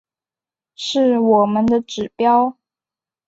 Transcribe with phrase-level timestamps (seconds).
[0.73, 2.57] 是我们的指标